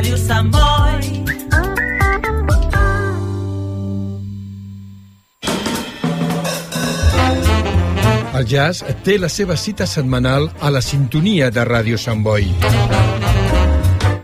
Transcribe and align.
Ràdio 0.00 0.16
Sant 0.16 0.46
Boi. 0.48 1.08
El 8.32 8.46
jazz 8.48 8.80
té 9.04 9.18
la 9.20 9.28
seva 9.28 9.58
cita 9.60 9.84
setmanal 9.84 10.48
a 10.64 10.70
la 10.72 10.80
sintonia 10.80 11.50
de 11.52 11.66
Ràdio 11.68 12.00
Sant 12.00 12.24
Boi. 12.24 12.48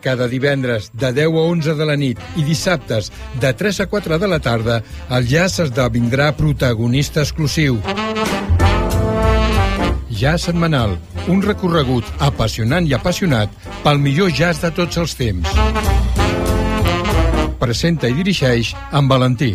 Cada 0.01 0.31
divendres 0.33 0.89
de 0.97 1.13
10 1.13 1.37
a 1.43 1.45
11 1.45 1.77
de 1.77 1.91
la 1.93 1.99
nit 2.01 2.25
i 2.41 2.47
dissabtes 2.49 3.13
de 3.45 3.53
3 3.53 3.83
a 3.85 3.89
4 3.93 4.17
de 4.23 4.33
la 4.33 4.41
tarda, 4.41 4.79
el 5.13 5.29
jazz 5.29 5.61
esdevindrà 5.67 6.31
protagonista 6.41 7.21
exclusiu. 7.21 7.83
Jazz 10.09 10.49
setmanal, 10.49 10.97
un 11.33 11.43
recorregut 11.43 12.07
apassionant 12.23 12.87
i 12.87 12.95
apassionat 12.97 13.53
pel 13.85 13.99
millor 14.03 14.31
jazz 14.31 14.63
de 14.63 14.71
tots 14.75 15.01
els 15.03 15.17
temps. 15.19 15.59
Presenta 17.61 18.11
i 18.13 18.17
dirigeix 18.21 18.75
en 18.93 19.09
Valentí. 19.11 19.55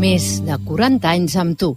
Més 0.00 0.26
de 0.46 0.56
40 0.64 1.08
anys 1.10 1.34
amb 1.36 1.58
tu. 1.60 1.74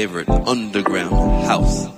favorite 0.00 0.30
underground 0.30 1.44
house. 1.44 1.89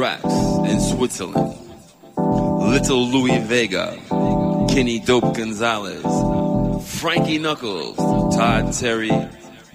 Drax 0.00 0.24
in 0.24 0.80
Switzerland, 0.80 1.58
Little 2.16 3.06
Louis 3.06 3.36
Vega, 3.40 3.98
Kenny 4.70 4.98
Dope 4.98 5.36
Gonzalez, 5.36 6.02
Frankie 7.00 7.36
Knuckles, 7.36 7.98
Todd 8.34 8.72
Terry, 8.72 9.10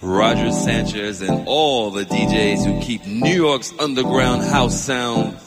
Roger 0.01 0.51
Sanchez, 0.51 1.21
and 1.21 1.47
all 1.47 1.91
the 1.91 2.05
DJs 2.05 2.65
who 2.65 2.81
keep 2.81 3.05
New 3.05 3.35
York's 3.35 3.71
underground 3.77 4.41
house 4.41 4.81
sound 4.81 5.37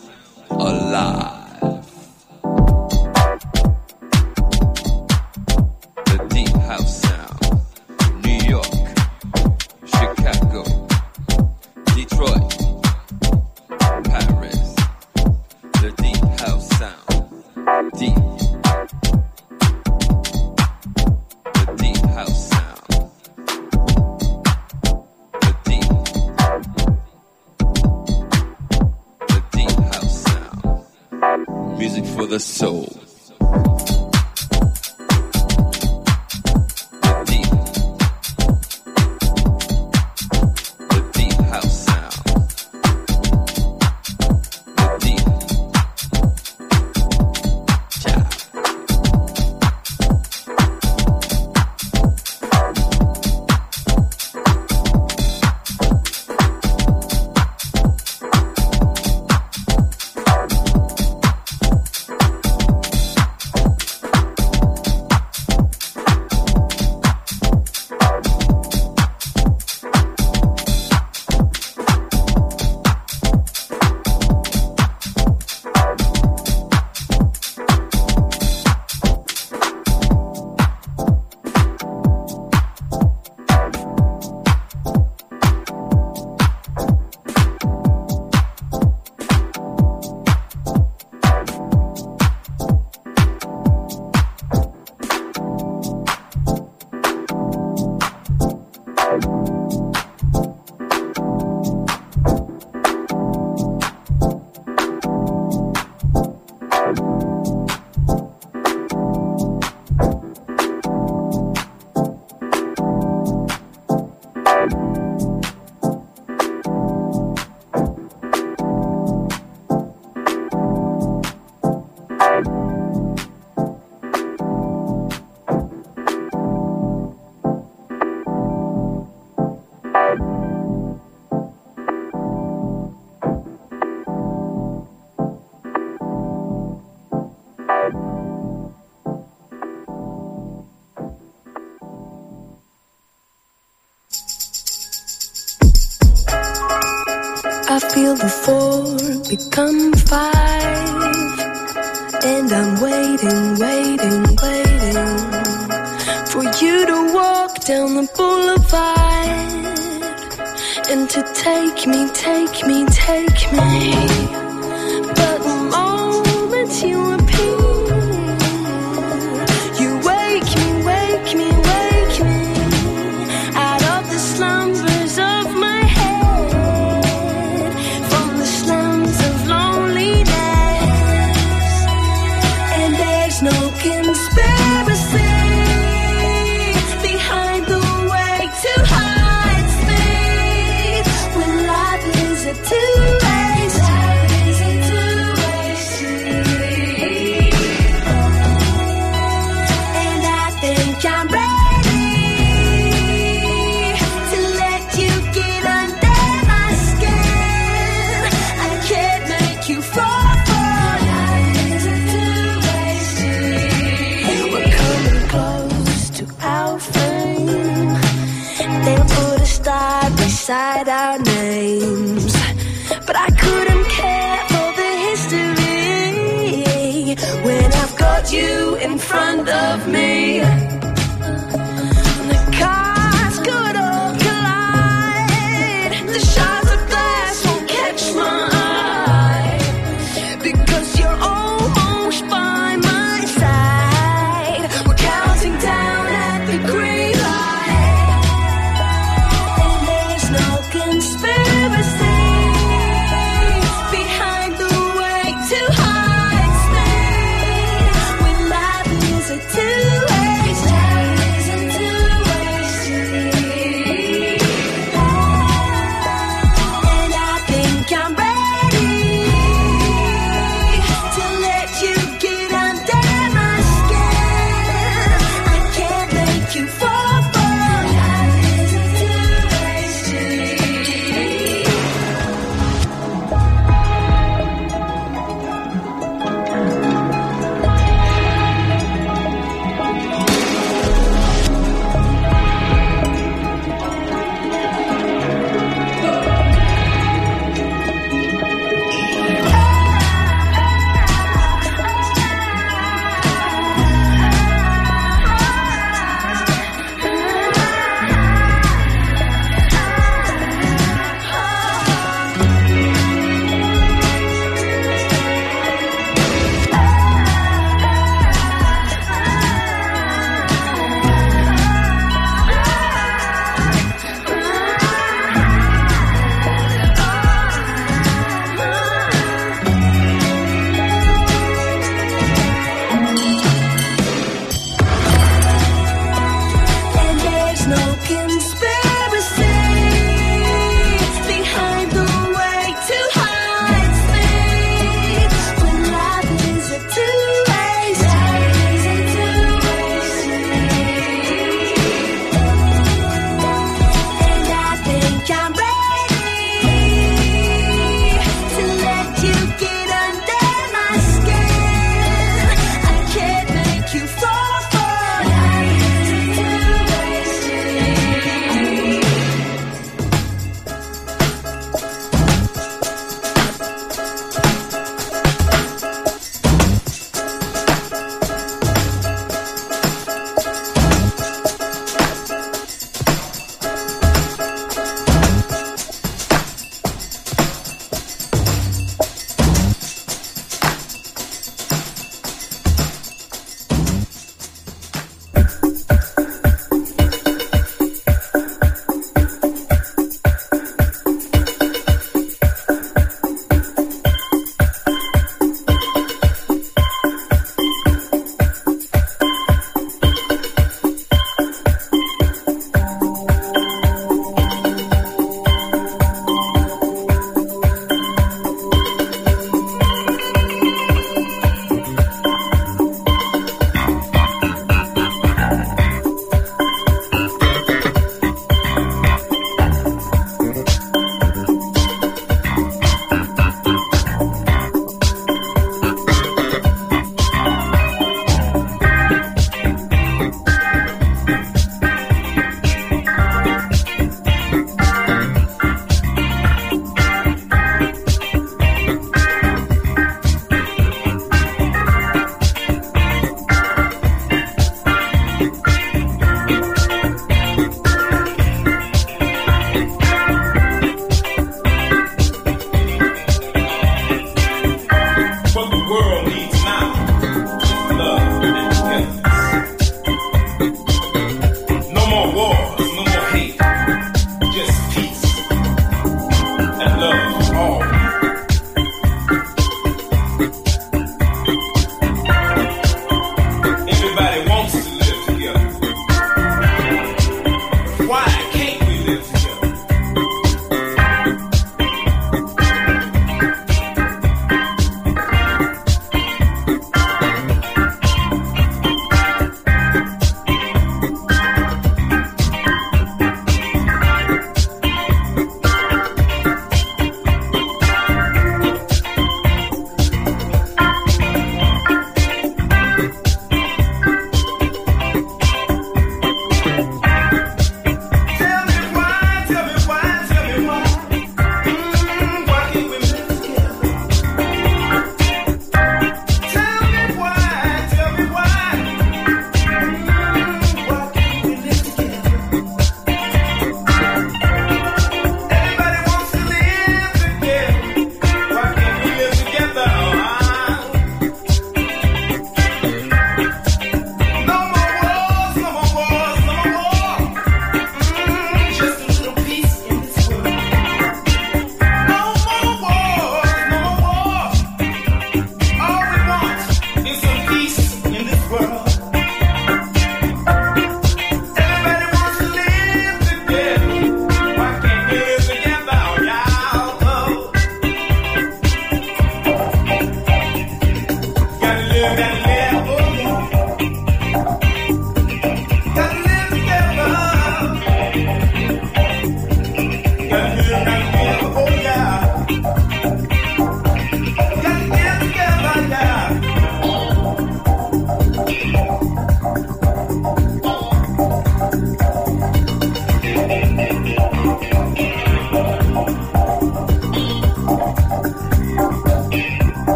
alive. 0.49 1.38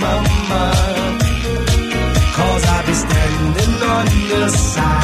Mama. 0.00 0.64
Cause 2.36 2.64
I'll 2.72 2.86
be 2.86 2.94
standing 2.94 3.74
on 3.94 4.06
the 4.30 4.48
side. 4.48 5.03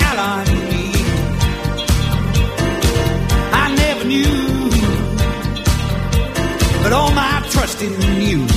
out 0.00 0.18
on 0.18 0.46
me. 0.70 0.90
I 3.52 3.74
never 3.74 4.04
knew, 4.04 4.70
but 6.82 6.92
all 6.92 7.12
my 7.12 7.46
trust 7.50 7.82
in 7.82 8.22
you. 8.22 8.55